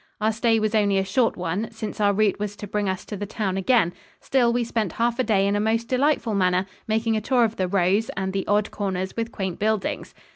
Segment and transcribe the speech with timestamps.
[0.19, 3.15] Our stay was only a short one, since our route was to bring us to
[3.15, 7.15] the town again; still, we spent half a day in a most delightful manner, making
[7.15, 10.15] a tour of the "rows" and the odd corners with quaint buildings.